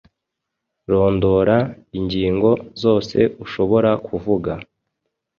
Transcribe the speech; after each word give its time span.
Rondora 0.91 1.57
ingingo 1.97 2.49
zose 2.81 3.17
ushobora 3.43 3.91
kuvuga 4.07 4.51